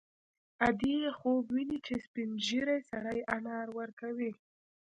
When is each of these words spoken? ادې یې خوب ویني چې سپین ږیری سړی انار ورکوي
ادې 0.67 0.93
یې 1.03 1.11
خوب 1.19 1.43
ویني 1.55 1.77
چې 1.85 1.93
سپین 2.05 2.29
ږیری 2.45 2.79
سړی 2.89 3.19
انار 3.35 3.67
ورکوي 3.79 4.31